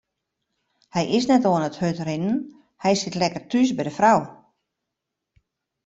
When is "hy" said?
0.93-1.03, 2.83-2.91